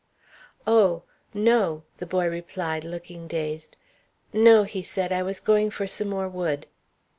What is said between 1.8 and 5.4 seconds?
the boy replied, looking dazed. "No," he said; "I was